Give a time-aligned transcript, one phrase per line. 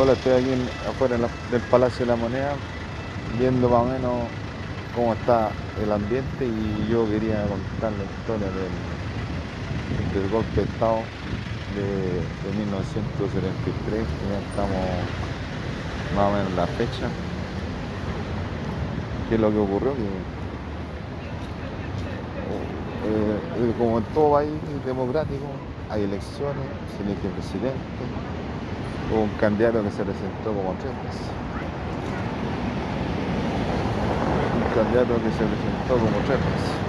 [0.00, 0.48] Hola, estoy aquí
[0.88, 2.54] afuera del Palacio de la Moneda
[3.38, 4.12] viendo más o menos
[4.94, 5.50] cómo está
[5.84, 11.02] el ambiente y yo quería contar la historia del, golpe de Estado
[11.76, 14.80] de, de 1973, que ya estamos
[16.16, 17.06] más o menos en la fecha.
[19.28, 19.90] ¿Qué es lo que ocurrió?
[19.90, 20.22] Eh,
[23.04, 24.50] eh, como en todo país
[24.86, 25.44] democrático,
[25.90, 26.64] hay elecciones,
[26.96, 28.39] se elige presidente,
[29.12, 31.26] un candidato que se presentó como tres veces.
[34.56, 36.80] Un candidato que se presentó como tres veces.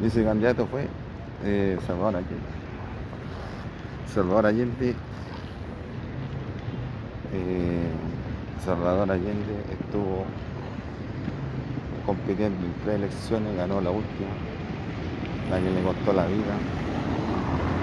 [0.00, 0.86] Y ese candidato fue
[1.44, 2.54] eh, Salvador Allende.
[4.12, 4.94] Salvador Allende
[7.32, 7.90] eh,
[8.64, 10.24] Salvador Allende estuvo
[12.06, 14.30] compitiendo en tres elecciones, ganó la última,
[15.50, 16.54] la que le costó la vida.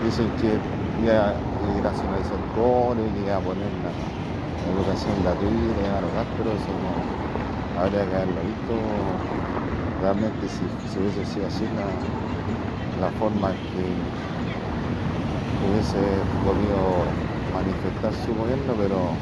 [0.06, 0.58] Dicen que
[1.04, 1.34] iba a
[1.82, 3.92] racionalizar el cobre, que iba a poner la,
[4.62, 8.74] educación gratuita, iba a rogar, pero eso no habría que haberlo visto
[10.02, 11.90] realmente si, si hubiese sido así la,
[13.02, 13.86] la forma en que
[15.66, 15.98] hubiese
[16.46, 16.78] podido
[17.58, 19.18] manifestar su gobierno, pero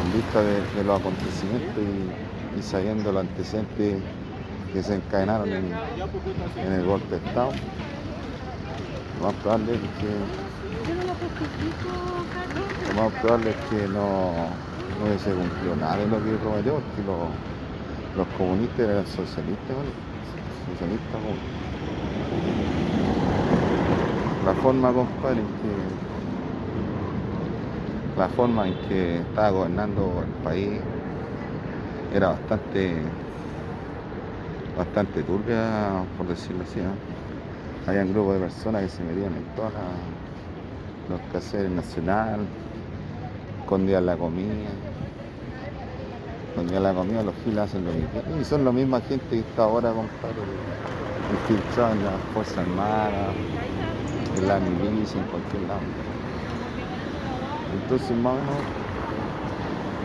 [0.00, 4.02] en vista de, de los acontecimientos y, y sabiendo los antecedentes
[4.72, 5.80] que se encadenaron en,
[6.72, 7.52] el golpe de Estado,
[9.14, 10.08] lo más probable es que,
[12.86, 14.56] lo más probable que no,
[14.98, 19.92] no hubiese cumplido nada de lo que prometió, porque los, comunistas eran socialistas, ¿vale?
[20.66, 21.38] socialistas como-
[24.44, 25.88] La forma, compadre, en que
[28.16, 30.82] la forma en que estaba gobernando el país
[32.14, 33.02] era bastante
[34.78, 36.80] bastante turbia, por decirlo así.
[36.80, 36.94] ¿no?
[37.86, 39.72] Había un grupo de personas que se metían en todos
[41.08, 42.46] los caseros nacionales,
[43.60, 44.70] escondían la comida,
[46.48, 48.40] escondían la comida, los giles hacen lo mismo.
[48.40, 50.42] Y son la misma gente que está ahora, compadre,
[51.32, 53.34] infiltrada en las Fuerzas Armadas,
[54.38, 55.80] en la milicia, en cualquier lado.
[57.82, 58.83] Entonces, más o menos,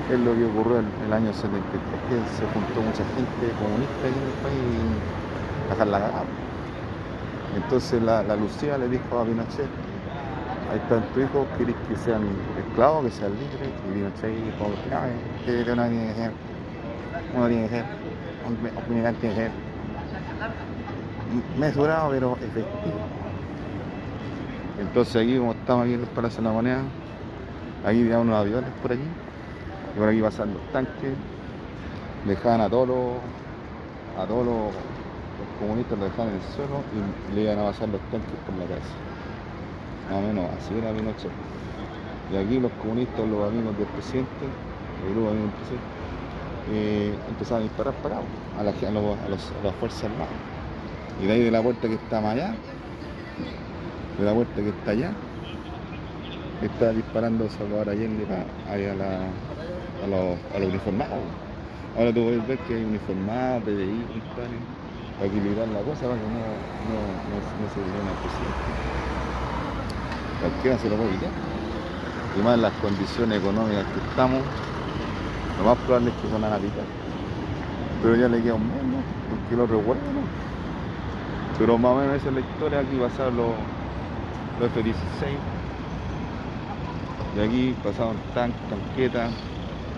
[0.09, 1.61] es lo que ocurrió en el año 73,
[2.09, 6.23] que se juntó mucha gente comunista en el país y dejar la cagada.
[7.55, 9.69] Entonces la, la Lucía le dijo a Pinochet,
[10.71, 12.23] ahí están tus hijos, querés que sean
[12.57, 14.97] esclavos, que sean libres, y Pinochet dijo, no,
[15.77, 16.31] uno tiene que ser,
[17.35, 17.85] uno tiene que ser,
[18.45, 19.51] un, tiene que ser
[21.57, 22.99] mesurado pero efectivo.
[24.79, 26.81] Entonces aquí como estamos aquí en el Palacio de la Moneda,
[27.85, 29.03] aquí había unos aviones por aquí,
[29.93, 31.25] y por aquí pasan los tanques,
[32.21, 33.33] dejaban a todos los,
[34.13, 34.75] a todos los,
[35.55, 38.67] comunistas, los dejaban en el suelo y le iban a pasar los tanques por la
[38.67, 39.03] cabeza.
[40.07, 41.33] Más o menos así era Pinochet.
[42.27, 44.57] Y aquí los comunistas, los amigos del presidente,
[44.97, 45.87] el grupo de amigos del presidente,
[46.63, 48.19] eh, empezaban a disparar para
[48.51, 48.91] a, los- a
[49.29, 50.41] los- a las fuerzas armadas.
[51.17, 52.63] Y de ahí de la puerta que está más allá,
[54.15, 55.17] de la puerta que está allá,
[56.59, 59.41] está disparando Salvador Allende pa- ahí a, la,
[60.03, 61.19] a, los, a los uniformados.
[61.97, 64.05] Ahora tú puedes ver que hay uniformados, PDI,
[64.35, 66.39] para equilibrar la cosa para que no,
[66.87, 68.71] no, no, no se llene al presidente.
[70.39, 71.31] Cualquiera se lo puede quitar.
[72.37, 74.41] Y más las condiciones económicas que estamos,
[75.57, 76.85] lo más probable es que van a pitar.
[78.01, 79.03] Pero ya le queda un mes, ¿no?
[79.29, 80.21] Porque lo recuerdo, ¿no?
[81.57, 83.51] Pero más o menos esa es la historia, aquí pasaron los,
[84.61, 85.35] los F-16,
[87.35, 89.31] y aquí pasaban tanques, tanquetas,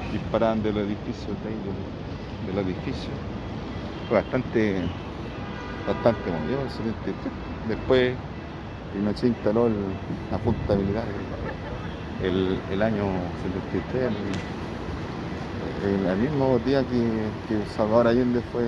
[0.10, 3.14] disparaban de los edificios de ahí, de, de los edificios.
[4.08, 4.92] Fue bastante,
[5.88, 7.34] bastante movido el 73.
[7.68, 8.18] Después
[8.94, 10.00] Pinochet instaló el-
[10.32, 11.06] la Junta Militar
[12.22, 14.12] el, el año 73,
[15.84, 18.64] el, el- mismo día que, que Salvador Allende fue,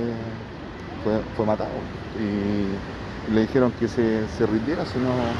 [1.04, 1.92] fue, fue matado.
[2.16, 2.80] Y
[3.34, 5.40] le dijeron que se, se rindiera, si no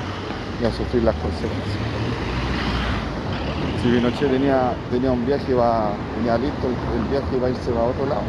[0.60, 1.84] iba a sufrir las consecuencias.
[3.84, 8.06] Si Pinochet tenía, tenía un viaje, va, tenía listo el, viaje para irse para otro
[8.06, 8.24] lado,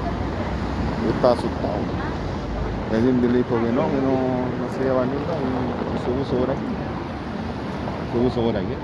[1.06, 1.78] y estaba asustado.
[2.90, 4.14] Y Allende le dijo que no, que no,
[4.58, 5.74] no se iba a ningún lado
[6.04, 6.60] se puso por aquí.
[8.12, 8.74] Se puso por aquí.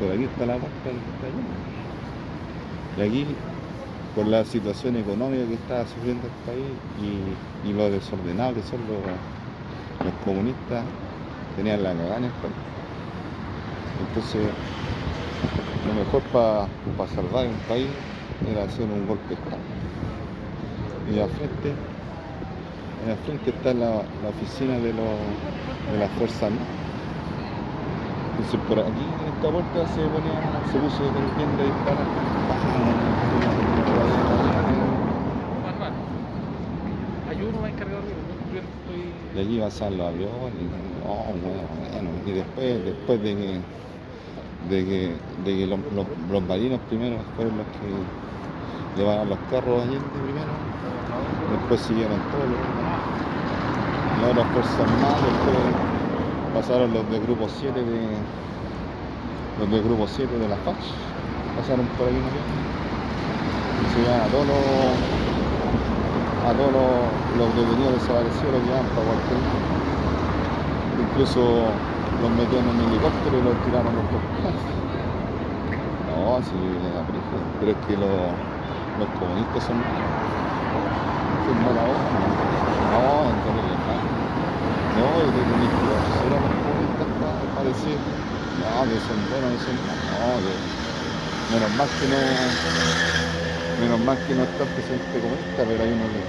[0.00, 1.46] Por aquí está la puerta del taller.
[2.98, 3.26] Y aquí,
[4.14, 6.66] por la situación económica que estaba sufriendo el país
[7.00, 8.98] y, y lo desordenado que son los,
[10.04, 10.84] los comunistas,
[11.56, 12.83] tenían la cagada en el país.
[13.98, 14.58] Entonces,
[15.82, 16.70] lo mejor para
[17.08, 17.98] salvar un país
[18.40, 19.64] era hacer un golpe de Estado.
[21.06, 21.84] Y al frente,
[23.06, 25.38] al frente está la, la oficina de, los,
[25.86, 26.78] de Fuerzas Armadas.
[28.30, 32.10] Entonces por aquí en esta puerta se ponía, se puso tienda y disparar.
[35.62, 35.94] Manual.
[37.24, 38.24] Hay uno más encargado arriba.
[38.48, 39.22] Yo estoy.
[39.34, 40.54] Y allí pasaban los aviones,
[42.26, 43.60] y, después, después de que,
[44.70, 48.08] de que, de que los, los, los primero fueron los que
[48.96, 50.52] llevaron los carros Allende primero,
[51.50, 52.58] después siguieron todos los
[54.24, 55.20] ahora las fuerzas armadas,
[56.52, 58.26] pasaron los de grupo 7 de
[59.56, 61.06] los de grupo 7 de la FACH,
[61.54, 62.14] pasaron por ahí.
[63.76, 65.23] Y se llevan a todos los
[66.44, 67.00] a todos los,
[67.40, 69.64] los detenidos desaparecidos los llevaban para cualquier lado.
[71.00, 71.40] Incluso
[72.20, 74.04] los metían en un helicóptero y los tiraron los.
[76.14, 76.56] No, sí,
[76.94, 77.36] la prisa.
[77.60, 78.16] Pero es que los,
[79.00, 79.78] los comunistas son.
[81.44, 82.16] Son mala onda.
[82.92, 83.64] No, entonces
[84.94, 87.98] No, y que tenéis que hacer a los comunistas para, para decir,
[88.60, 90.08] no, que son buenos, que son malos.
[90.12, 90.54] No, que
[91.52, 93.23] menos mal que no
[93.84, 96.24] Menos mal que no está el presidente comunista, pero hay uno que.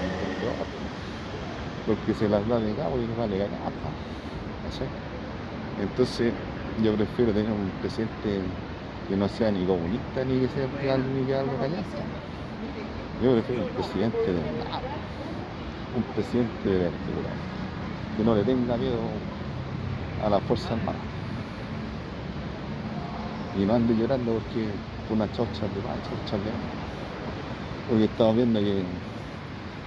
[1.88, 3.72] Porque se las da de cabo y les vale ganar.
[3.72, 4.84] No sé.
[5.82, 6.34] Entonces,
[6.84, 8.42] yo prefiero tener un presidente
[9.08, 11.84] que no sea ni comunista ni que sea real ni que algo callado.
[13.24, 14.82] Yo prefiero un presidente de verdad.
[15.96, 17.38] Un presidente de verdad.
[18.18, 19.00] Que no le tenga miedo
[20.26, 21.00] a las Fuerzas Armadas.
[23.58, 24.68] Y no ande llorando porque
[25.10, 26.85] una chocha de más, chocha de más
[27.90, 28.84] porque estamos viendo que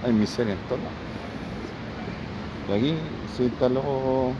[0.03, 1.09] hay miseria en lados.
[2.69, 2.95] Y aquí
[3.35, 4.31] se instaló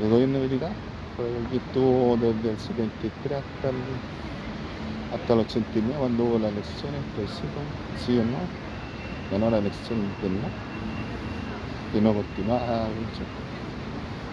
[0.00, 0.72] el gobierno militar,
[1.16, 3.76] pues aquí estuvo desde el 73 hasta el,
[5.14, 7.60] hasta el 89 cuando hubo las elecciones, plebiscito,
[8.04, 8.38] sí o no,
[9.30, 10.48] ganó la elección del no,
[11.98, 13.26] y no continuaba elección.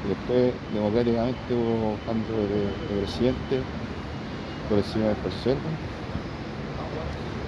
[0.03, 2.65] Y después democráticamente hubo cambio de,
[2.95, 3.61] de presidente
[4.67, 5.11] por el señor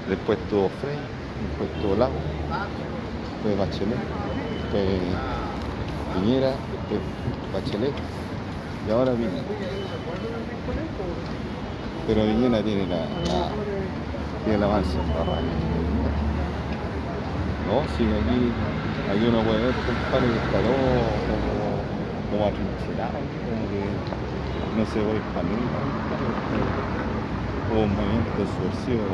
[0.07, 0.99] Después tuvo Frey,
[1.47, 2.11] después tuvo Lago,
[3.33, 3.97] después Bachelet,
[4.61, 4.85] después
[6.13, 6.51] Piñera,
[6.89, 6.99] después
[7.53, 7.93] Bachelet
[8.85, 9.47] y ahora Piñera.
[12.05, 13.49] Pero Piñera tiene la, la
[14.43, 14.97] tiene el avance.
[17.65, 18.51] No, sí, aquí,
[19.09, 20.75] aquí uno puede ver compadre que está todo
[21.31, 21.79] como,
[22.29, 23.81] como atrincherado, como que
[24.77, 25.79] no se va a ir para nunca,
[27.71, 29.07] un movimiento subversivo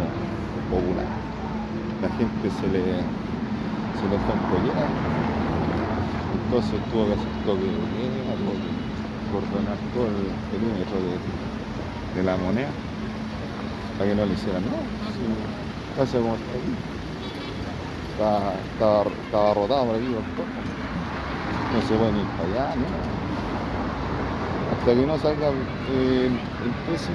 [0.69, 1.05] popular.
[2.01, 2.83] La gente se le,
[3.97, 4.37] se le fue.
[6.45, 7.69] Entonces tuvo que hacer toque de
[9.93, 11.13] todo el perímetro de,
[12.15, 12.69] de la moneda
[13.97, 14.81] para que no le hicieran nada.
[16.07, 16.73] Sí, como está aquí.
[18.73, 19.03] Estaba,
[19.53, 20.07] rotado por aquí.
[20.07, 22.85] No se puede ir para allá, ¿no?
[24.79, 27.13] Hasta que no salga el, el precio,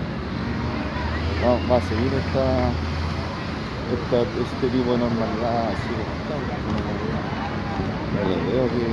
[1.42, 2.93] va, va a seguir esta
[3.92, 5.90] esta, este tipo de normalidad así
[8.14, 8.84] no, le veo que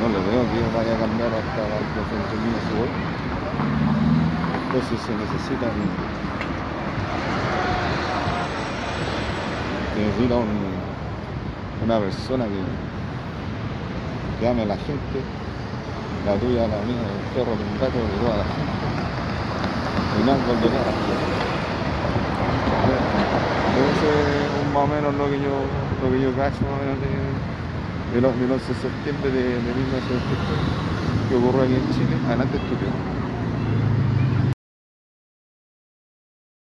[0.00, 2.92] no le veo que vaya a cambiar hasta que se termine su vuelo
[4.72, 5.72] entonces se necesitan
[9.94, 10.90] se necesita un,
[11.84, 12.62] una persona que,
[14.38, 15.28] que ame a la gente.
[16.26, 18.92] La tuya, la mía, el perro, el gato, de toda la gente.
[20.12, 21.39] Y no abandonar a la gente
[23.78, 25.54] ese es más o menos lo que yo,
[26.02, 27.10] lo que yo cacho más o menos de,
[28.14, 30.90] del 11 de septiembre de, de 1973
[31.30, 32.16] que ocurrió aquí en Chile.
[32.26, 33.09] Adelante estudio.